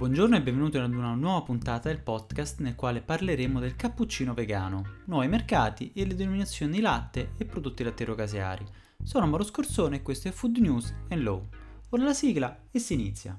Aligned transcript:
Buongiorno 0.00 0.34
e 0.34 0.40
benvenuti 0.40 0.78
ad 0.78 0.94
una 0.94 1.12
nuova 1.12 1.42
puntata 1.42 1.90
del 1.90 2.00
podcast 2.00 2.60
nel 2.60 2.74
quale 2.74 3.02
parleremo 3.02 3.60
del 3.60 3.76
cappuccino 3.76 4.32
vegano, 4.32 5.02
nuovi 5.04 5.28
mercati 5.28 5.92
e 5.94 6.06
le 6.06 6.14
denominazioni 6.14 6.80
latte 6.80 7.32
e 7.36 7.44
prodotti 7.44 7.82
lattiero-caseari. 7.82 8.64
Sono 9.02 9.26
Mauro 9.26 9.44
Scorsone 9.44 9.96
e 9.96 10.02
questo 10.02 10.28
è 10.28 10.30
Food 10.30 10.56
News 10.56 10.94
and 11.10 11.20
Law. 11.20 11.46
Ora 11.90 12.02
la 12.02 12.14
sigla 12.14 12.62
e 12.70 12.78
si 12.78 12.94
inizia. 12.94 13.36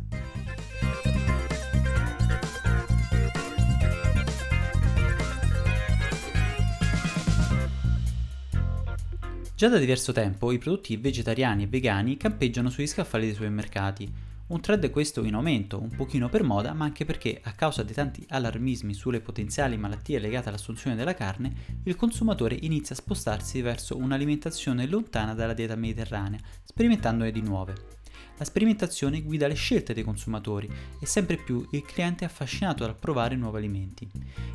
Già 9.56 9.68
da 9.68 9.80
diverso 9.80 10.12
tempo 10.12 10.52
i 10.52 10.60
prodotti 10.60 10.96
vegetariani 10.98 11.64
e 11.64 11.68
vegani 11.68 12.18
campeggiano 12.18 12.70
sugli 12.70 12.86
scaffali 12.86 13.26
dei 13.26 13.34
supermercati 13.34 14.30
un 14.52 14.60
trend 14.60 14.90
questo 14.90 15.24
in 15.24 15.34
aumento, 15.34 15.82
un 15.82 15.90
pochino 15.96 16.28
per 16.28 16.44
moda, 16.44 16.74
ma 16.74 16.84
anche 16.84 17.06
perché, 17.06 17.40
a 17.42 17.54
causa 17.54 17.84
di 17.84 17.94
tanti 17.94 18.26
allarmismi 18.28 18.94
sulle 18.94 19.22
potenziali 19.22 19.78
malattie 19.78 20.20
legate 20.20 20.50
all'assunzione 20.50 20.98
della 20.98 21.14
carne, 21.14 21.80
il 21.84 21.96
consumatore 21.96 22.58
inizia 22.60 22.94
a 22.94 22.98
spostarsi 22.98 23.62
verso 23.62 23.96
un'alimentazione 23.96 24.88
lontana 24.88 25.34
dalla 25.34 25.54
dieta 25.54 25.76
mediterranea, 25.76 26.40
sperimentandone 26.64 27.32
di 27.32 27.42
nuove. 27.42 28.00
La 28.38 28.44
sperimentazione 28.44 29.22
guida 29.22 29.48
le 29.48 29.54
scelte 29.54 29.94
dei 29.94 30.04
consumatori 30.04 30.70
e 31.00 31.06
sempre 31.06 31.38
più 31.38 31.66
il 31.72 31.84
cliente 31.84 32.26
è 32.26 32.28
affascinato 32.28 32.84
dal 32.84 32.98
provare 32.98 33.36
nuovi 33.36 33.58
alimenti. 33.58 34.10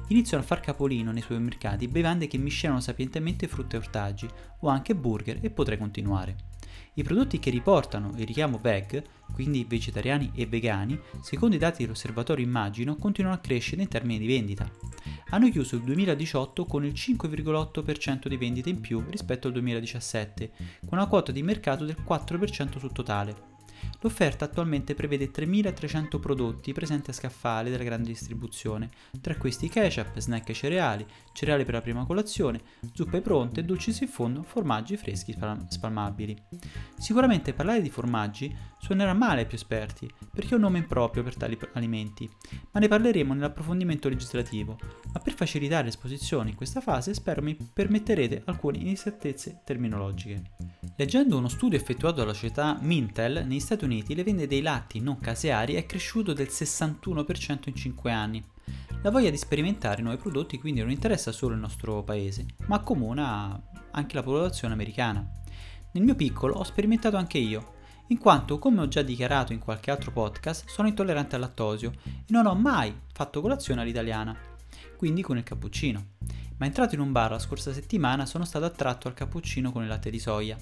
Iniziano 0.08 0.42
a 0.42 0.46
far 0.46 0.60
capolino 0.60 1.10
nei 1.10 1.22
supermercati 1.22 1.88
bevande 1.88 2.26
che 2.26 2.36
miscelano 2.36 2.80
sapientemente 2.80 3.48
frutta 3.48 3.76
e 3.76 3.78
ortaggi, 3.78 4.28
o 4.60 4.68
anche 4.68 4.94
burger 4.94 5.38
e 5.40 5.50
potrei 5.50 5.78
continuare. 5.78 6.55
I 6.94 7.02
prodotti 7.02 7.38
che 7.38 7.50
riportano 7.50 8.12
il 8.16 8.26
richiamo 8.26 8.58
VEG, 8.58 9.02
quindi 9.32 9.64
vegetariani 9.68 10.30
e 10.34 10.46
vegani, 10.46 10.98
secondo 11.20 11.56
i 11.56 11.58
dati 11.58 11.82
dell'osservatorio 11.82 12.44
Immagino, 12.44 12.96
continuano 12.96 13.36
a 13.36 13.40
crescere 13.40 13.82
in 13.82 13.88
termini 13.88 14.18
di 14.18 14.26
vendita. 14.26 14.70
Hanno 15.30 15.50
chiuso 15.50 15.76
il 15.76 15.82
2018 15.82 16.64
con 16.64 16.84
il 16.84 16.92
5,8% 16.92 18.28
di 18.28 18.36
vendite 18.36 18.70
in 18.70 18.80
più 18.80 19.04
rispetto 19.08 19.46
al 19.46 19.52
2017, 19.54 20.50
con 20.86 20.98
una 20.98 21.06
quota 21.06 21.32
di 21.32 21.42
mercato 21.42 21.84
del 21.84 21.96
4% 22.06 22.78
sul 22.78 22.92
totale. 22.92 23.55
L'offerta 24.00 24.44
attualmente 24.44 24.94
prevede 24.94 25.30
3.300 25.30 26.18
prodotti 26.20 26.72
presenti 26.72 27.10
a 27.10 27.12
scaffale 27.12 27.70
della 27.70 27.84
grande 27.84 28.08
distribuzione, 28.08 28.90
tra 29.20 29.36
questi 29.36 29.68
ketchup, 29.68 30.18
snack 30.18 30.48
e 30.50 30.54
cereali, 30.54 31.06
cereali 31.32 31.64
per 31.64 31.74
la 31.74 31.80
prima 31.80 32.04
colazione, 32.04 32.60
zuppe 32.92 33.20
pronte, 33.20 33.64
dolci 33.64 33.94
in 34.00 34.08
fondo, 34.08 34.42
formaggi 34.42 34.96
freschi 34.96 35.36
spalmabili. 35.68 36.36
Sicuramente 36.96 37.54
parlare 37.54 37.82
di 37.82 37.90
formaggi 37.90 38.54
suonerà 38.78 39.14
male 39.14 39.40
ai 39.40 39.46
più 39.46 39.56
esperti, 39.56 40.10
perché 40.32 40.50
è 40.50 40.54
un 40.54 40.60
nome 40.60 40.78
improprio 40.78 41.22
per 41.22 41.36
tali 41.36 41.58
alimenti, 41.72 42.28
ma 42.72 42.80
ne 42.80 42.88
parleremo 42.88 43.34
nell'approfondimento 43.34 44.08
legislativo. 44.08 44.78
Ma 45.12 45.20
per 45.20 45.34
facilitare 45.34 45.84
l'esposizione 45.84 46.50
in 46.50 46.56
questa 46.56 46.80
fase 46.80 47.14
spero 47.14 47.42
mi 47.42 47.56
permetterete 47.56 48.42
alcune 48.44 48.78
inesattezze 48.78 49.62
terminologiche. 49.64 50.42
Leggendo 50.96 51.36
uno 51.36 51.48
studio 51.48 51.78
effettuato 51.78 52.16
dalla 52.16 52.32
società 52.32 52.78
Mintel, 52.80 53.44
negli 53.56 53.64
Stati 53.64 53.84
Uniti 53.84 54.14
le 54.14 54.22
vendite 54.22 54.48
dei 54.48 54.60
latti 54.60 55.00
non 55.00 55.18
caseari 55.18 55.74
è 55.74 55.86
cresciuto 55.86 56.34
del 56.34 56.48
61% 56.48 57.60
in 57.64 57.74
5 57.74 58.12
anni. 58.12 58.44
La 59.02 59.10
voglia 59.10 59.30
di 59.30 59.36
sperimentare 59.38 60.02
nuovi 60.02 60.18
prodotti 60.18 60.58
quindi 60.58 60.80
non 60.80 60.90
interessa 60.90 61.32
solo 61.32 61.54
il 61.54 61.60
nostro 61.60 62.02
paese, 62.02 62.44
ma 62.66 62.76
accomuna 62.76 63.58
anche 63.92 64.14
la 64.14 64.22
popolazione 64.22 64.74
americana. 64.74 65.26
Nel 65.92 66.04
mio 66.04 66.14
piccolo 66.14 66.54
ho 66.54 66.64
sperimentato 66.64 67.16
anche 67.16 67.38
io, 67.38 67.74
in 68.08 68.18
quanto, 68.18 68.58
come 68.58 68.82
ho 68.82 68.88
già 68.88 69.00
dichiarato 69.00 69.54
in 69.54 69.58
qualche 69.58 69.90
altro 69.90 70.12
podcast, 70.12 70.68
sono 70.68 70.88
intollerante 70.88 71.34
al 71.34 71.40
lattosio 71.40 71.92
e 72.04 72.24
non 72.28 72.44
ho 72.44 72.54
mai 72.54 72.94
fatto 73.12 73.40
colazione 73.40 73.80
all'italiana, 73.80 74.36
quindi 74.96 75.22
con 75.22 75.38
il 75.38 75.44
cappuccino. 75.44 76.08
Ma 76.58 76.66
entrato 76.66 76.94
in 76.94 77.00
un 77.00 77.12
bar 77.12 77.30
la 77.30 77.38
scorsa 77.38 77.72
settimana 77.72 78.26
sono 78.26 78.44
stato 78.44 78.66
attratto 78.66 79.08
al 79.08 79.14
cappuccino 79.14 79.72
con 79.72 79.82
il 79.82 79.88
latte 79.88 80.10
di 80.10 80.18
soia. 80.18 80.58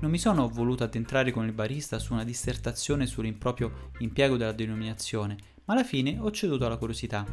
Non 0.00 0.10
mi 0.10 0.18
sono 0.18 0.48
voluto 0.48 0.82
addentrare 0.82 1.30
con 1.30 1.44
il 1.44 1.52
barista 1.52 1.98
su 1.98 2.14
una 2.14 2.24
dissertazione 2.24 3.04
sull'improprio 3.04 3.90
impiego 3.98 4.38
della 4.38 4.52
denominazione, 4.52 5.36
ma 5.66 5.74
alla 5.74 5.84
fine 5.84 6.16
ho 6.18 6.30
ceduto 6.30 6.64
alla 6.64 6.78
curiosità. 6.78 7.26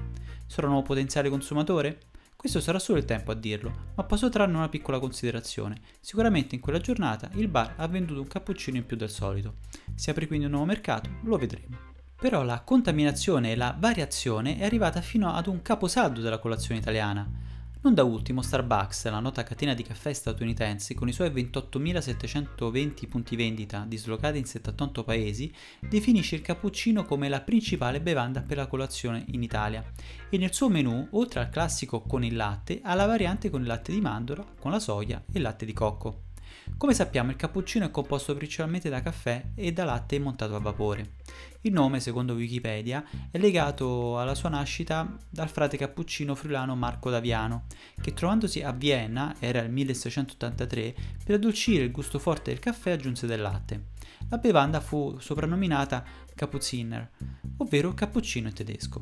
Sarò 0.45 0.67
un 0.67 0.73
nuovo 0.73 0.87
potenziale 0.87 1.29
consumatore? 1.29 1.99
Questo 2.35 2.59
sarà 2.59 2.77
solo 2.77 2.99
il 2.99 3.05
tempo 3.05 3.31
a 3.31 3.35
dirlo, 3.35 3.91
ma 3.95 4.03
posso 4.03 4.27
trarne 4.27 4.57
una 4.57 4.67
piccola 4.67 4.99
considerazione. 4.99 5.79
Sicuramente 6.01 6.55
in 6.55 6.61
quella 6.61 6.79
giornata 6.79 7.29
il 7.35 7.47
bar 7.47 7.75
ha 7.77 7.87
venduto 7.87 8.19
un 8.19 8.27
cappuccino 8.27 8.75
in 8.75 8.85
più 8.85 8.97
del 8.97 9.09
solito. 9.09 9.55
Si 9.95 10.09
apre 10.09 10.27
quindi 10.27 10.45
un 10.45 10.51
nuovo 10.51 10.65
mercato? 10.65 11.09
Lo 11.23 11.37
vedremo. 11.37 11.77
Però 12.19 12.43
la 12.43 12.61
contaminazione 12.61 13.53
e 13.53 13.55
la 13.55 13.77
variazione 13.79 14.57
è 14.57 14.65
arrivata 14.65 14.99
fino 14.99 15.31
ad 15.31 15.47
un 15.47 15.61
caposaldo 15.61 16.19
della 16.19 16.39
colazione 16.39 16.81
italiana. 16.81 17.46
Non 17.87 17.95
da 17.95 18.03
ultimo 18.03 18.41
Starbucks, 18.41 19.09
la 19.09 19.21
nota 19.21 19.43
catena 19.43 19.73
di 19.73 19.81
caffè 19.81 20.11
statunitense, 20.11 20.93
con 20.93 21.07
i 21.07 21.13
suoi 21.13 21.29
28.720 21.29 23.07
punti 23.07 23.37
vendita 23.37 23.85
dislocati 23.87 24.37
in 24.37 24.43
78 24.43 25.05
paesi, 25.05 25.49
definisce 25.79 26.35
il 26.35 26.41
cappuccino 26.41 27.05
come 27.05 27.29
la 27.29 27.39
principale 27.39 28.01
bevanda 28.01 28.41
per 28.41 28.57
la 28.57 28.67
colazione 28.67 29.23
in 29.29 29.41
Italia 29.41 29.89
e 30.29 30.37
nel 30.37 30.53
suo 30.53 30.67
menù, 30.67 31.07
oltre 31.11 31.39
al 31.39 31.49
classico 31.49 32.01
con 32.01 32.25
il 32.25 32.35
latte, 32.35 32.81
ha 32.83 32.93
la 32.93 33.05
variante 33.05 33.49
con 33.49 33.61
il 33.61 33.67
latte 33.67 33.93
di 33.93 34.01
mandorla, 34.01 34.45
con 34.59 34.71
la 34.71 34.79
soia 34.81 35.23
e 35.31 35.37
il 35.37 35.43
latte 35.43 35.65
di 35.65 35.71
cocco. 35.71 36.26
Come 36.75 36.93
sappiamo 36.93 37.31
il 37.31 37.37
cappuccino 37.37 37.85
è 37.85 37.91
composto 37.91 38.35
principalmente 38.35 38.89
da 38.89 39.01
caffè 39.01 39.51
e 39.55 39.71
da 39.71 39.83
latte 39.83 40.19
montato 40.19 40.55
a 40.55 40.59
vapore. 40.59 41.13
Il 41.61 41.73
nome, 41.73 41.99
secondo 41.99 42.33
Wikipedia, 42.33 43.03
è 43.31 43.37
legato 43.37 44.19
alla 44.19 44.35
sua 44.35 44.49
nascita 44.49 45.17
dal 45.29 45.49
frate 45.49 45.77
cappuccino 45.77 46.35
friulano 46.35 46.75
Marco 46.75 47.09
Daviano, 47.09 47.65
che 47.99 48.13
trovandosi 48.13 48.61
a 48.61 48.71
Vienna, 48.71 49.35
era 49.39 49.61
il 49.61 49.71
1683, 49.71 50.95
per 51.23 51.35
addolcire 51.35 51.83
il 51.83 51.91
gusto 51.91 52.19
forte 52.19 52.51
del 52.51 52.59
caffè 52.59 52.91
aggiunse 52.91 53.25
del 53.25 53.41
latte. 53.41 53.95
La 54.29 54.37
bevanda 54.37 54.79
fu 54.79 55.17
soprannominata 55.19 56.03
Kapuzinner, 56.35 57.09
ovvero 57.57 57.93
cappuccino 57.93 58.47
in 58.47 58.53
tedesco. 58.53 59.01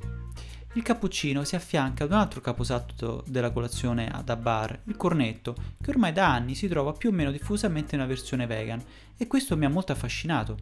Il 0.76 0.84
cappuccino 0.84 1.46
si 1.46 1.56
affianca 1.56 2.04
ad 2.04 2.12
un 2.12 2.18
altro 2.18 2.42
caposaldo 2.42 3.24
della 3.28 3.52
colazione 3.52 4.12
da 4.26 4.36
bar, 4.36 4.82
il 4.88 4.98
cornetto, 4.98 5.56
che 5.82 5.90
ormai 5.90 6.12
da 6.12 6.34
anni 6.34 6.54
si 6.54 6.68
trova 6.68 6.92
più 6.92 7.10
o 7.10 7.12
meno 7.14 7.32
diffusamente 7.32 7.96
nella 7.96 8.10
versione 8.10 8.46
vegan 8.46 8.84
e 9.16 9.26
questo 9.26 9.56
mi 9.56 9.64
ha 9.64 9.70
molto 9.70 9.94
affascinato. 9.94 10.58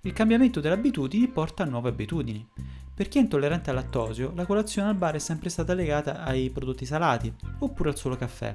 Il 0.00 0.14
cambiamento 0.14 0.60
delle 0.60 0.74
abitudini 0.74 1.28
porta 1.28 1.64
a 1.64 1.66
nuove 1.66 1.90
abitudini. 1.90 2.48
Per 2.94 3.08
chi 3.08 3.18
è 3.18 3.20
intollerante 3.20 3.68
al 3.68 3.76
lattosio, 3.76 4.32
la 4.34 4.46
colazione 4.46 4.88
al 4.88 4.94
bar 4.94 5.16
è 5.16 5.18
sempre 5.18 5.50
stata 5.50 5.74
legata 5.74 6.24
ai 6.24 6.48
prodotti 6.48 6.86
salati 6.86 7.30
oppure 7.58 7.90
al 7.90 7.98
solo 7.98 8.16
caffè. 8.16 8.54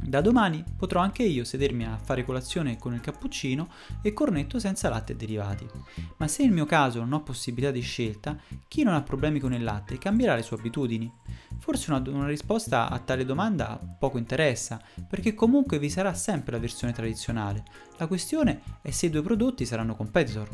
Da 0.00 0.20
domani 0.20 0.64
potrò 0.76 1.00
anche 1.00 1.22
io 1.22 1.44
sedermi 1.44 1.84
a 1.84 1.98
fare 1.98 2.24
colazione 2.24 2.78
con 2.78 2.94
il 2.94 3.00
cappuccino 3.00 3.68
e 4.00 4.12
cornetto 4.12 4.58
senza 4.58 4.88
latte 4.88 5.12
e 5.12 5.16
derivati. 5.16 5.68
Ma 6.16 6.26
se 6.28 6.44
nel 6.44 6.52
mio 6.52 6.64
caso 6.66 7.00
non 7.00 7.12
ho 7.12 7.22
possibilità 7.22 7.70
di 7.70 7.80
scelta, 7.80 8.36
chi 8.68 8.82
non 8.82 8.94
ha 8.94 9.02
problemi 9.02 9.38
con 9.38 9.52
il 9.52 9.62
latte 9.62 9.98
cambierà 9.98 10.34
le 10.34 10.42
sue 10.42 10.56
abitudini. 10.56 11.12
Forse 11.58 11.90
una, 11.90 12.02
una, 12.10 12.26
risposta 12.26 12.88
a 12.88 12.98
tale 13.00 13.24
domanda 13.24 13.78
poco 13.98 14.18
interessa, 14.18 14.80
perché 15.08 15.34
comunque 15.34 15.78
vi 15.78 15.90
sarà 15.90 16.14
sempre 16.14 16.52
la 16.52 16.58
versione 16.58 16.92
tradizionale. 16.92 17.64
La 17.98 18.06
questione 18.06 18.62
è 18.80 18.90
se 18.90 19.06
i 19.06 19.10
due 19.10 19.22
prodotti 19.22 19.66
saranno 19.66 19.96
competitor. 19.96 20.48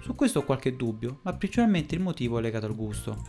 Su 0.00 0.14
questo 0.14 0.40
ho 0.40 0.44
qualche 0.44 0.76
dubbio, 0.76 1.20
ma 1.22 1.32
principalmente 1.32 1.94
il 1.94 2.00
motivo 2.00 2.38
è 2.38 2.42
legato 2.42 2.66
al 2.66 2.74
gusto. 2.74 3.22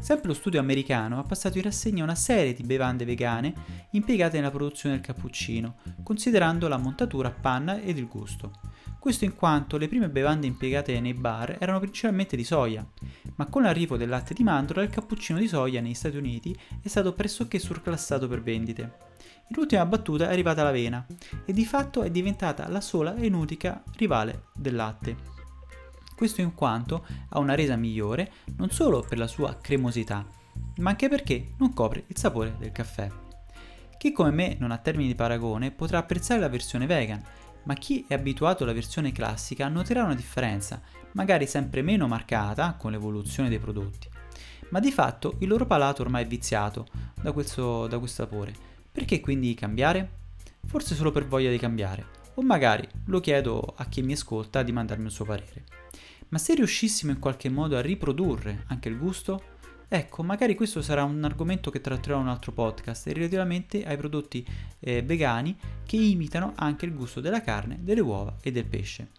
Sempre 0.00 0.28
lo 0.28 0.34
studio 0.34 0.60
americano 0.60 1.18
ha 1.18 1.24
passato 1.24 1.58
in 1.58 1.64
rassegna 1.64 2.04
una 2.04 2.14
serie 2.14 2.54
di 2.54 2.62
bevande 2.62 3.04
vegane 3.04 3.52
impiegate 3.90 4.36
nella 4.36 4.50
produzione 4.50 4.94
del 4.94 5.04
cappuccino, 5.04 5.76
considerando 6.04 6.68
la 6.68 6.76
montatura 6.76 7.28
a 7.28 7.32
panna 7.32 7.80
ed 7.80 7.98
il 7.98 8.06
gusto. 8.06 8.52
Questo 8.98 9.24
in 9.24 9.34
quanto 9.34 9.76
le 9.76 9.88
prime 9.88 10.08
bevande 10.08 10.46
impiegate 10.46 10.98
nei 11.00 11.14
bar 11.14 11.56
erano 11.58 11.80
principalmente 11.80 12.36
di 12.36 12.44
soia, 12.44 12.86
ma 13.34 13.46
con 13.46 13.62
l'arrivo 13.62 13.96
del 13.96 14.08
latte 14.08 14.34
di 14.34 14.44
mandorla 14.44 14.82
il 14.82 14.90
cappuccino 14.90 15.38
di 15.38 15.48
soia 15.48 15.80
negli 15.80 15.94
Stati 15.94 16.16
Uniti 16.16 16.56
è 16.80 16.88
stato 16.88 17.12
pressoché 17.12 17.58
surclassato 17.58 18.28
per 18.28 18.42
vendite. 18.42 19.06
L'ultima 19.48 19.84
battuta 19.84 20.28
è 20.28 20.32
arrivata 20.32 20.62
l'avena 20.62 21.04
e 21.44 21.52
di 21.52 21.64
fatto 21.64 22.02
è 22.02 22.10
diventata 22.10 22.68
la 22.68 22.80
sola 22.80 23.16
e 23.16 23.26
unica 23.26 23.82
rivale 23.96 24.44
del 24.54 24.74
latte 24.74 25.37
questo 26.18 26.40
in 26.40 26.52
quanto 26.52 27.06
ha 27.28 27.38
una 27.38 27.54
resa 27.54 27.76
migliore 27.76 28.32
non 28.56 28.70
solo 28.70 29.04
per 29.08 29.18
la 29.18 29.28
sua 29.28 29.56
cremosità, 29.60 30.26
ma 30.78 30.90
anche 30.90 31.08
perché 31.08 31.52
non 31.58 31.72
copre 31.72 32.02
il 32.08 32.18
sapore 32.18 32.56
del 32.58 32.72
caffè. 32.72 33.08
Chi 33.96 34.10
come 34.10 34.32
me 34.32 34.56
non 34.58 34.72
ha 34.72 34.78
termini 34.78 35.06
di 35.06 35.14
paragone 35.14 35.70
potrà 35.70 35.98
apprezzare 35.98 36.40
la 36.40 36.48
versione 36.48 36.86
vegan, 36.86 37.22
ma 37.62 37.74
chi 37.74 38.04
è 38.08 38.14
abituato 38.14 38.64
alla 38.64 38.72
versione 38.72 39.12
classica 39.12 39.68
noterà 39.68 40.02
una 40.02 40.16
differenza, 40.16 40.82
magari 41.12 41.46
sempre 41.46 41.82
meno 41.82 42.08
marcata 42.08 42.74
con 42.76 42.90
l'evoluzione 42.90 43.48
dei 43.48 43.60
prodotti. 43.60 44.08
Ma 44.70 44.80
di 44.80 44.90
fatto 44.90 45.36
il 45.38 45.46
loro 45.46 45.66
palato 45.66 46.02
ormai 46.02 46.24
è 46.24 46.26
viziato 46.26 46.88
da 47.22 47.30
questo, 47.30 47.86
da 47.86 48.00
questo 48.00 48.24
sapore. 48.24 48.52
Perché 48.90 49.20
quindi 49.20 49.54
cambiare? 49.54 50.10
Forse 50.66 50.96
solo 50.96 51.12
per 51.12 51.28
voglia 51.28 51.50
di 51.50 51.58
cambiare, 51.58 52.06
o 52.38 52.42
magari 52.42 52.86
lo 53.06 53.18
chiedo 53.18 53.74
a 53.76 53.86
chi 53.86 54.00
mi 54.00 54.12
ascolta 54.12 54.62
di 54.62 54.70
mandarmi 54.70 55.04
un 55.04 55.10
suo 55.10 55.24
parere. 55.24 55.64
Ma 56.28 56.38
se 56.38 56.54
riuscissimo 56.54 57.10
in 57.10 57.18
qualche 57.18 57.48
modo 57.48 57.76
a 57.76 57.80
riprodurre 57.80 58.62
anche 58.68 58.88
il 58.88 58.96
gusto, 58.96 59.42
ecco, 59.88 60.22
magari 60.22 60.54
questo 60.54 60.80
sarà 60.80 61.02
un 61.02 61.24
argomento 61.24 61.70
che 61.70 61.80
tratterò 61.80 62.16
in 62.16 62.22
un 62.22 62.28
altro 62.28 62.52
podcast 62.52 63.08
relativamente 63.08 63.84
ai 63.84 63.96
prodotti 63.96 64.46
eh, 64.78 65.02
vegani 65.02 65.56
che 65.84 65.96
imitano 65.96 66.52
anche 66.54 66.84
il 66.84 66.94
gusto 66.94 67.20
della 67.20 67.40
carne, 67.40 67.78
delle 67.80 68.02
uova 68.02 68.36
e 68.40 68.52
del 68.52 68.66
pesce. 68.66 69.10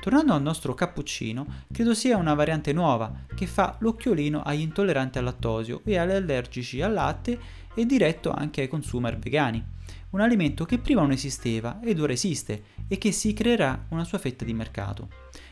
Tornando 0.00 0.34
al 0.34 0.42
nostro 0.42 0.74
cappuccino, 0.74 1.46
credo 1.72 1.94
sia 1.94 2.18
una 2.18 2.34
variante 2.34 2.74
nuova 2.74 3.24
che 3.34 3.46
fa 3.46 3.76
l'occhiolino 3.80 4.42
agli 4.42 4.60
intolleranti 4.60 5.16
al 5.16 5.24
lattosio 5.24 5.80
e 5.84 5.96
agli 5.96 6.10
allergici 6.10 6.82
al 6.82 6.92
latte 6.92 7.38
e 7.74 7.86
diretto 7.86 8.30
anche 8.30 8.60
ai 8.60 8.68
consumer 8.68 9.18
vegani. 9.18 9.76
Un 10.10 10.20
alimento 10.20 10.64
che 10.64 10.78
prima 10.78 11.02
non 11.02 11.10
esisteva 11.10 11.80
ed 11.82 12.00
ora 12.00 12.12
esiste 12.12 12.62
e 12.88 12.96
che 12.96 13.12
si 13.12 13.34
creerà 13.34 13.86
una 13.90 14.04
sua 14.04 14.18
fetta 14.18 14.44
di 14.44 14.54
mercato. 14.54 15.08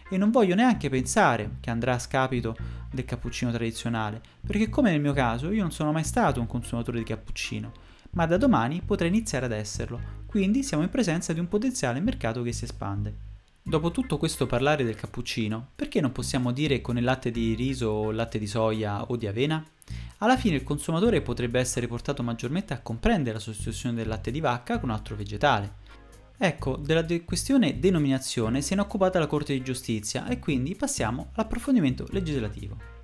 E 0.08 0.16
non 0.16 0.30
voglio 0.30 0.54
neanche 0.54 0.88
pensare 0.88 1.56
che 1.60 1.68
andrà 1.68 1.94
a 1.94 1.98
scapito 1.98 2.56
del 2.90 3.04
cappuccino 3.04 3.52
tradizionale, 3.52 4.20
perché 4.46 4.70
come 4.70 4.90
nel 4.90 5.00
mio 5.00 5.12
caso 5.12 5.50
io 5.50 5.60
non 5.60 5.72
sono 5.72 5.92
mai 5.92 6.04
stato 6.04 6.40
un 6.40 6.46
consumatore 6.46 6.98
di 6.98 7.04
cappuccino, 7.04 7.72
ma 8.12 8.24
da 8.24 8.38
domani 8.38 8.80
potrei 8.82 9.10
iniziare 9.10 9.44
ad 9.44 9.52
esserlo, 9.52 10.00
quindi 10.24 10.62
siamo 10.62 10.82
in 10.82 10.88
presenza 10.88 11.34
di 11.34 11.40
un 11.40 11.48
potenziale 11.48 12.00
mercato 12.00 12.42
che 12.42 12.52
si 12.52 12.64
espande. 12.64 13.24
Dopo 13.62 13.90
tutto 13.90 14.16
questo 14.16 14.46
parlare 14.46 14.84
del 14.84 14.94
cappuccino, 14.94 15.70
perché 15.76 16.00
non 16.00 16.12
possiamo 16.12 16.52
dire 16.52 16.80
con 16.80 16.96
il 16.96 17.04
latte 17.04 17.30
di 17.30 17.54
riso 17.54 17.88
o 17.88 18.10
latte 18.10 18.38
di 18.38 18.46
soia 18.46 19.02
o 19.02 19.16
di 19.16 19.26
avena? 19.26 19.62
Alla 20.18 20.38
fine 20.38 20.56
il 20.56 20.62
consumatore 20.62 21.20
potrebbe 21.20 21.60
essere 21.60 21.86
portato 21.86 22.22
maggiormente 22.22 22.72
a 22.72 22.80
comprendere 22.80 23.34
la 23.34 23.40
sostituzione 23.40 23.94
del 23.94 24.08
latte 24.08 24.30
di 24.30 24.40
vacca 24.40 24.78
con 24.78 24.88
altro 24.88 25.14
vegetale. 25.14 25.84
Ecco, 26.38 26.76
della 26.76 27.02
de- 27.02 27.22
questione 27.24 27.78
denominazione 27.78 28.62
se 28.62 28.74
ne 28.74 28.80
è 28.80 28.84
occupata 28.84 29.18
la 29.18 29.26
Corte 29.26 29.52
di 29.52 29.62
Giustizia 29.62 30.26
e 30.26 30.38
quindi 30.38 30.74
passiamo 30.74 31.32
all'approfondimento 31.34 32.06
legislativo. 32.12 32.94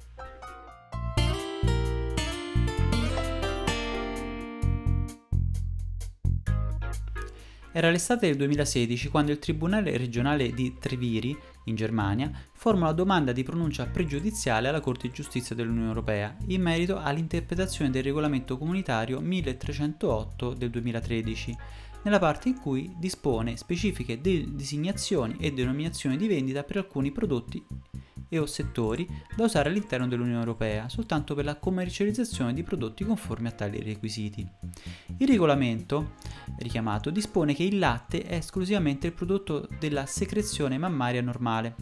Era 7.74 7.90
l'estate 7.90 8.28
del 8.28 8.36
2016 8.36 9.08
quando 9.08 9.32
il 9.32 9.38
Tribunale 9.38 9.96
regionale 9.98 10.52
di 10.52 10.76
Treviri, 10.78 11.36
in 11.64 11.74
Germania, 11.74 12.30
forma 12.62 12.84
una 12.84 12.92
domanda 12.92 13.32
di 13.32 13.42
pronuncia 13.42 13.86
pregiudiziale 13.86 14.68
alla 14.68 14.78
Corte 14.78 15.08
di 15.08 15.14
Giustizia 15.14 15.56
dell'Unione 15.56 15.88
Europea 15.88 16.36
in 16.46 16.62
merito 16.62 16.96
all'interpretazione 16.96 17.90
del 17.90 18.04
regolamento 18.04 18.56
comunitario 18.56 19.18
1308 19.18 20.54
del 20.54 20.70
2013, 20.70 21.56
nella 22.04 22.20
parte 22.20 22.50
in 22.50 22.60
cui 22.60 22.94
dispone 23.00 23.56
specifiche 23.56 24.20
de- 24.20 24.46
designazioni 24.54 25.38
e 25.40 25.52
denominazioni 25.52 26.16
di 26.16 26.28
vendita 26.28 26.62
per 26.62 26.76
alcuni 26.76 27.10
prodotti 27.10 27.66
e 28.32 28.38
o 28.38 28.46
settori 28.46 29.06
da 29.36 29.44
usare 29.44 29.68
all'interno 29.68 30.08
dell'Unione 30.08 30.38
Europea 30.38 30.88
soltanto 30.88 31.34
per 31.34 31.44
la 31.44 31.56
commercializzazione 31.56 32.54
di 32.54 32.62
prodotti 32.62 33.04
conformi 33.04 33.48
a 33.48 33.50
tali 33.50 33.82
requisiti. 33.82 34.48
Il 35.18 35.28
regolamento 35.28 36.12
richiamato 36.58 37.10
dispone 37.10 37.54
che 37.54 37.62
il 37.62 37.78
latte 37.78 38.22
è 38.22 38.36
esclusivamente 38.36 39.08
il 39.08 39.12
prodotto 39.12 39.68
della 39.78 40.06
secrezione 40.06 40.78
mammaria 40.78 41.20
normale, 41.20 41.74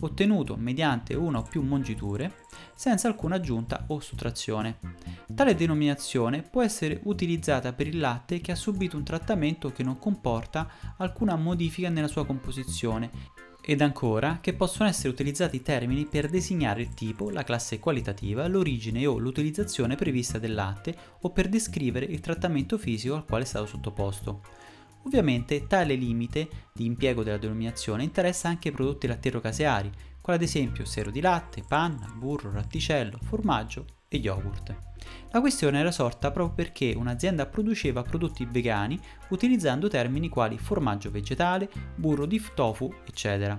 ottenuto 0.00 0.25
mediante 0.56 1.14
una 1.14 1.38
o 1.38 1.42
più 1.42 1.62
mongiture, 1.62 2.44
senza 2.74 3.08
alcuna 3.08 3.36
aggiunta 3.36 3.84
o 3.88 4.00
sottrazione. 4.00 4.78
Tale 5.34 5.54
denominazione 5.54 6.42
può 6.42 6.62
essere 6.62 7.00
utilizzata 7.04 7.72
per 7.72 7.86
il 7.86 7.98
latte 7.98 8.40
che 8.40 8.52
ha 8.52 8.56
subito 8.56 8.96
un 8.96 9.04
trattamento 9.04 9.72
che 9.72 9.82
non 9.82 9.98
comporta 9.98 10.68
alcuna 10.96 11.36
modifica 11.36 11.88
nella 11.88 12.08
sua 12.08 12.26
composizione 12.26 13.10
ed 13.68 13.80
ancora 13.80 14.38
che 14.40 14.54
possono 14.54 14.88
essere 14.88 15.08
utilizzati 15.08 15.60
termini 15.60 16.06
per 16.06 16.28
designare 16.28 16.82
il 16.82 16.94
tipo, 16.94 17.30
la 17.30 17.42
classe 17.42 17.80
qualitativa, 17.80 18.46
l'origine 18.46 19.04
o 19.06 19.18
l'utilizzazione 19.18 19.96
prevista 19.96 20.38
del 20.38 20.54
latte 20.54 20.96
o 21.22 21.30
per 21.30 21.48
descrivere 21.48 22.06
il 22.06 22.20
trattamento 22.20 22.78
fisico 22.78 23.16
al 23.16 23.24
quale 23.24 23.42
è 23.42 23.46
stato 23.46 23.66
sottoposto. 23.66 24.40
Ovviamente 25.06 25.68
tale 25.68 25.94
limite 25.94 26.48
di 26.72 26.84
impiego 26.84 27.22
della 27.22 27.38
denominazione 27.38 28.02
interessa 28.02 28.48
anche 28.48 28.68
i 28.68 28.72
prodotti 28.72 29.06
lattiero-caseari, 29.06 29.88
quali 30.20 30.40
ad 30.40 30.44
esempio 30.44 30.84
sero 30.84 31.12
di 31.12 31.20
latte, 31.20 31.62
panna, 31.66 32.12
burro, 32.12 32.50
ratticello, 32.50 33.16
formaggio 33.22 33.84
e 34.16 34.20
yogurt. 34.20 34.74
La 35.30 35.40
questione 35.40 35.78
era 35.78 35.90
sorta 35.90 36.30
proprio 36.30 36.54
perché 36.54 36.94
un'azienda 36.96 37.46
produceva 37.46 38.02
prodotti 38.02 38.46
vegani 38.50 38.98
utilizzando 39.28 39.88
termini 39.88 40.28
quali 40.28 40.58
formaggio 40.58 41.10
vegetale, 41.10 41.68
burro 41.94 42.26
di 42.26 42.42
tofu, 42.54 42.92
eccetera. 43.06 43.56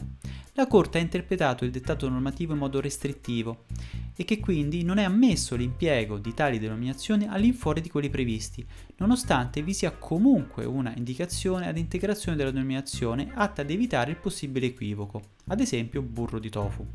La 0.53 0.65
Corte 0.65 0.97
ha 0.97 1.01
interpretato 1.01 1.65
il 1.65 1.71
dettato 1.71 2.09
normativo 2.09 2.53
in 2.53 2.57
modo 2.57 2.81
restrittivo 2.81 3.65
e 4.15 4.25
che 4.25 4.39
quindi 4.39 4.83
non 4.83 4.97
è 4.97 5.03
ammesso 5.03 5.55
l'impiego 5.55 6.17
di 6.17 6.33
tali 6.33 6.57
denominazioni 6.57 7.27
all'infuori 7.27 7.79
di 7.79 7.89
quelli 7.89 8.09
previsti, 8.09 8.65
nonostante 8.97 9.61
vi 9.61 9.75
sia 9.75 9.91
comunque 9.91 10.65
una 10.65 10.95
indicazione 10.95 11.67
ad 11.67 11.77
integrazione 11.77 12.35
della 12.35 12.49
denominazione 12.49 13.31
atta 13.35 13.61
ad 13.61 13.69
evitare 13.69 14.09
il 14.09 14.17
possibile 14.17 14.65
equivoco, 14.65 15.21
ad 15.45 15.59
esempio 15.59 16.01
burro 16.01 16.39
di 16.39 16.49
tofu. 16.49 16.87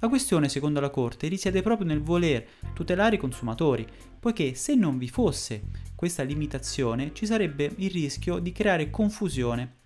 La 0.00 0.08
questione, 0.08 0.48
secondo 0.48 0.78
la 0.78 0.90
Corte, 0.90 1.26
risiede 1.26 1.60
proprio 1.60 1.86
nel 1.86 2.02
voler 2.02 2.46
tutelare 2.72 3.16
i 3.16 3.18
consumatori, 3.18 3.86
poiché 4.20 4.54
se 4.54 4.74
non 4.74 4.96
vi 4.96 5.08
fosse 5.08 5.62
questa 5.94 6.22
limitazione 6.22 7.10
ci 7.12 7.26
sarebbe 7.26 7.72
il 7.76 7.90
rischio 7.90 8.38
di 8.38 8.52
creare 8.52 8.90
confusione 8.90 9.76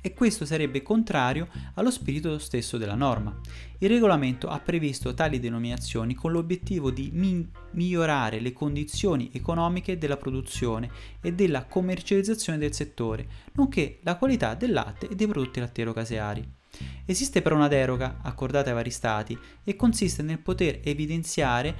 e 0.00 0.12
questo 0.12 0.44
sarebbe 0.44 0.82
contrario 0.82 1.48
allo 1.74 1.90
spirito 1.90 2.38
stesso 2.38 2.76
della 2.76 2.94
norma. 2.94 3.38
Il 3.78 3.88
regolamento 3.88 4.48
ha 4.48 4.60
previsto 4.60 5.14
tali 5.14 5.40
denominazioni 5.40 6.14
con 6.14 6.30
l'obiettivo 6.30 6.90
di 6.90 7.10
mi- 7.12 7.46
migliorare 7.72 8.40
le 8.40 8.52
condizioni 8.52 9.30
economiche 9.32 9.96
della 9.96 10.18
produzione 10.18 10.90
e 11.22 11.32
della 11.32 11.64
commercializzazione 11.64 12.58
del 12.58 12.74
settore, 12.74 13.26
nonché 13.54 13.98
la 14.02 14.16
qualità 14.16 14.54
del 14.54 14.72
latte 14.72 15.08
e 15.08 15.14
dei 15.14 15.26
prodotti 15.26 15.60
lattiero-caseari. 15.60 16.62
Esiste 17.06 17.42
però 17.42 17.56
una 17.56 17.68
deroga 17.68 18.18
accordata 18.22 18.68
ai 18.68 18.74
vari 18.74 18.90
stati 18.90 19.38
e 19.62 19.76
consiste 19.76 20.22
nel 20.22 20.38
poter 20.38 20.80
evidenziare 20.82 21.74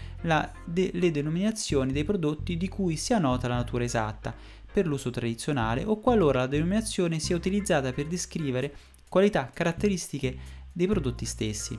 de- 0.65 0.91
le 0.93 1.11
denominazioni 1.11 1.93
dei 1.93 2.05
prodotti 2.05 2.57
di 2.57 2.69
cui 2.69 2.97
sia 2.97 3.19
nota 3.19 3.49
la 3.49 3.57
natura 3.57 3.85
esatta 3.85 4.35
per 4.73 4.87
l'uso 4.87 5.11
tradizionale 5.11 5.85
o 5.85 6.01
qualora 6.01 6.41
la 6.41 6.47
denominazione 6.47 7.21
sia 7.21 7.37
utilizzata 7.37 7.93
per 7.93 8.07
descrivere 8.07 8.75
qualità 9.09 9.51
caratteristiche 9.53 10.37
dei 10.73 10.89
prodotti 10.89 11.25
stessi. 11.25 11.79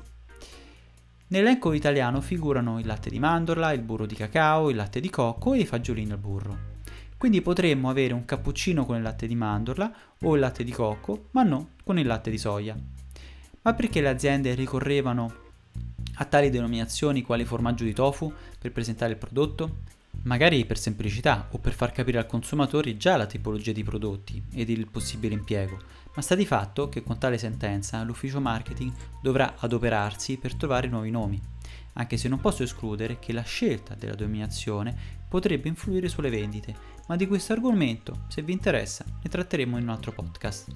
Nell'elenco 1.27 1.73
italiano 1.73 2.21
figurano 2.21 2.79
il 2.79 2.85
latte 2.85 3.09
di 3.09 3.19
mandorla, 3.19 3.73
il 3.73 3.81
burro 3.81 4.06
di 4.06 4.15
cacao, 4.15 4.69
il 4.69 4.75
latte 4.75 5.00
di 5.00 5.09
cocco 5.09 5.53
e 5.53 5.60
i 5.60 5.65
fagiolini 5.65 6.12
al 6.12 6.19
burro. 6.19 6.74
Quindi 7.17 7.41
potremmo 7.41 7.89
avere 7.89 8.13
un 8.13 8.25
cappuccino 8.25 8.86
con 8.86 8.95
il 8.95 9.01
latte 9.01 9.27
di 9.27 9.36
mandorla 9.36 9.93
o 10.22 10.34
il 10.36 10.39
latte 10.39 10.63
di 10.63 10.72
cocco, 10.72 11.29
ma 11.31 11.43
non 11.43 11.69
con 11.84 11.98
il 11.98 12.05
latte 12.05 12.29
di 12.29 12.38
soia. 12.38 12.94
Ma 13.65 13.74
perché 13.74 14.00
le 14.00 14.10
aziende 14.10 14.53
ricorrevano 14.53 15.34
a 16.17 16.25
tali 16.25 16.51
denominazioni 16.51 17.24
quali 17.24 17.45
formaggio 17.45 17.84
di 17.84 17.93
tofu 17.93 18.31
per 18.60 18.72
presentare 18.72 19.13
il 19.13 19.17
prodotto? 19.17 19.77
Magari 20.25 20.65
per 20.65 20.77
semplicità 20.77 21.48
o 21.50 21.57
per 21.57 21.74
far 21.74 21.91
capire 21.91 22.19
al 22.19 22.27
consumatore 22.27 22.95
già 22.95 23.17
la 23.17 23.25
tipologia 23.25 23.72
di 23.72 23.84
prodotti 23.84 24.41
ed 24.53 24.69
il 24.69 24.86
possibile 24.86 25.34
impiego, 25.34 25.79
ma 26.13 26.22
sta 26.22 26.36
di 26.36 26.45
fatto 26.45 26.89
che 26.89 27.01
con 27.01 27.17
tale 27.17 27.39
sentenza 27.39 28.03
l'ufficio 28.03 28.39
marketing 28.39 28.93
dovrà 29.19 29.55
adoperarsi 29.57 30.38
per 30.38 30.53
trovare 30.53 30.88
nuovi 30.88 31.10
nomi, 31.10 31.41
anche 31.93 32.17
se 32.17 32.27
non 32.27 32.39
posso 32.39 32.62
escludere 32.62 33.17
che 33.17 33.34
la 33.34 33.41
scelta 33.41 33.95
della 33.95 34.13
denominazione 34.13 34.95
potrebbe 35.27 35.69
influire 35.69 36.07
sulle 36.07 36.29
vendite, 36.29 36.75
ma 37.07 37.15
di 37.15 37.25
questo 37.25 37.53
argomento, 37.53 38.25
se 38.27 38.43
vi 38.43 38.53
interessa, 38.53 39.03
ne 39.24 39.27
tratteremo 39.27 39.75
in 39.77 39.84
un 39.84 39.89
altro 39.89 40.12
podcast 40.12 40.67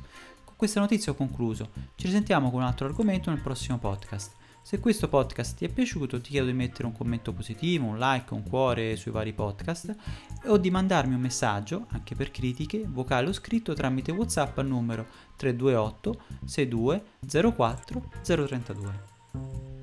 questa 0.59 0.81
notizia 0.81 1.13
ho 1.13 1.15
concluso. 1.15 1.69
Ci 1.95 2.07
risentiamo 2.07 2.51
con 2.51 2.59
un 2.59 2.65
altro 2.65 2.85
argomento 2.85 3.29
nel 3.29 3.39
prossimo 3.39 3.77
podcast. 3.77 4.33
Se 4.61 4.81
questo 4.81 5.07
podcast 5.07 5.55
ti 5.55 5.63
è 5.63 5.69
piaciuto 5.69 6.19
ti 6.19 6.31
chiedo 6.31 6.47
di 6.47 6.51
mettere 6.51 6.85
un 6.85 6.91
commento 6.91 7.31
positivo, 7.31 7.85
un 7.85 7.97
like, 7.97 8.33
un 8.33 8.43
cuore 8.43 8.97
sui 8.97 9.09
vari 9.09 9.31
podcast 9.31 9.95
o 10.47 10.57
di 10.57 10.69
mandarmi 10.69 11.15
un 11.15 11.21
messaggio, 11.21 11.85
anche 11.91 12.13
per 12.13 12.29
critiche, 12.29 12.83
vocale 12.85 13.29
o 13.29 13.31
scritto 13.31 13.73
tramite 13.73 14.11
WhatsApp 14.11 14.57
al 14.57 14.67
numero 14.67 15.07
328 15.37 16.21
62 16.43 17.03
04 17.55 18.03
032. 18.21 19.78